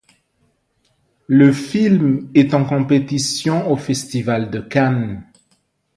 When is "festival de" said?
3.77-4.59